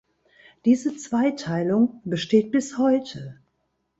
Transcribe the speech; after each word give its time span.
Diese 0.65 0.97
Zweiteilung 0.97 2.01
besteht 2.05 2.51
bis 2.51 2.79
heute. 2.79 3.39